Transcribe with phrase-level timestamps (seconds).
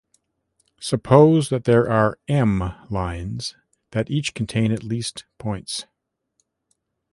[0.79, 3.55] Suppose that there are "m" lines
[3.91, 5.85] that each contain at least points.